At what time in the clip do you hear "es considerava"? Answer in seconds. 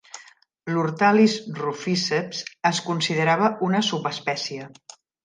2.71-3.51